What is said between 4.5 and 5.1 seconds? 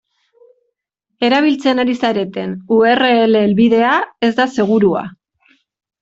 segurua.